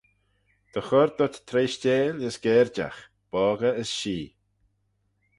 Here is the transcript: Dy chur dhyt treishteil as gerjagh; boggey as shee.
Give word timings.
Dy 0.71 0.81
chur 0.87 1.09
dhyt 1.17 1.35
treishteil 1.49 2.17
as 2.27 2.35
gerjagh; 2.43 3.01
boggey 3.31 3.73
as 3.81 3.89
shee. 3.99 4.27